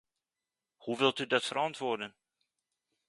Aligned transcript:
Hoe 0.75 0.97
wilt 0.97 1.19
u 1.19 1.27
dat 1.27 1.45
verantwoorden? 1.45 2.15